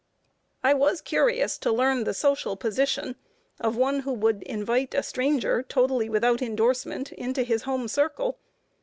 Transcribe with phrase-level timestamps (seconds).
[0.63, 3.17] I was curious to learn the social position
[3.59, 8.39] of one who would invite a stranger, totally without indorsement, into his home circle.